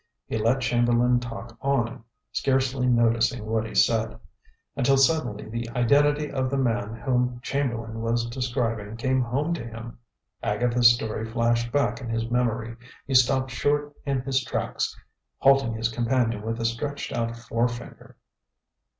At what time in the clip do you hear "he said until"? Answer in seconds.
3.67-4.97